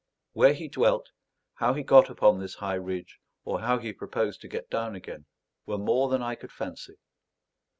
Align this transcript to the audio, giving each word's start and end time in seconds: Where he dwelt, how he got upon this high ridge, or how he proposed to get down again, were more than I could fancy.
Where 0.33 0.55
he 0.55 0.67
dwelt, 0.67 1.11
how 1.53 1.75
he 1.75 1.83
got 1.83 2.09
upon 2.09 2.39
this 2.39 2.55
high 2.55 2.73
ridge, 2.73 3.19
or 3.45 3.59
how 3.61 3.77
he 3.77 3.93
proposed 3.93 4.41
to 4.41 4.47
get 4.47 4.67
down 4.71 4.95
again, 4.95 5.27
were 5.67 5.77
more 5.77 6.09
than 6.09 6.23
I 6.23 6.33
could 6.33 6.51
fancy. 6.51 6.95